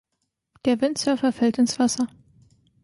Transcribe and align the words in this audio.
Der 0.65 0.81
Windsurfer 0.81 1.31
fällt 1.31 1.59
ins 1.59 1.77
Wasser 1.77 2.07